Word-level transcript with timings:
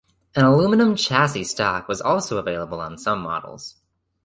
An 0.35 0.43
aluminium 0.43 0.95
chassis 0.95 1.43
stock 1.43 1.87
was 1.87 2.01
also 2.01 2.39
available 2.39 2.79
on 2.81 2.97
some 2.97 3.21
models. 3.21 3.75